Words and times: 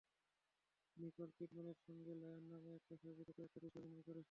Nicole 0.97 1.29
কিডম্যানের 1.37 1.77
সঙ্গে 1.85 2.13
Lion 2.15 2.45
নামে 2.51 2.69
একটা 2.75 2.93
ছবিতে 3.03 3.31
কয়েকটা 3.37 3.59
দৃশ্যে 3.59 3.79
অভিনয় 3.79 3.97
করেছেন। 3.99 4.19